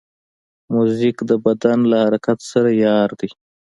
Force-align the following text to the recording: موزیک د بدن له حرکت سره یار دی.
موزیک 0.73 1.17
د 1.29 1.31
بدن 1.45 1.79
له 1.91 1.97
حرکت 2.05 2.39
سره 2.51 2.69
یار 2.85 3.09
دی. 3.19 3.29